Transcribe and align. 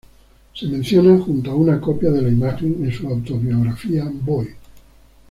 Se 0.55 0.65
menciona, 0.65 1.19
junto 1.23 1.51
a 1.51 1.55
una 1.55 1.79
copia 1.79 2.09
de 2.09 2.23
la 2.23 2.29
imagen, 2.29 2.83
en 2.83 2.91
su 2.91 3.07
autobiografía 3.07 4.09
'Boy'. 4.11 4.55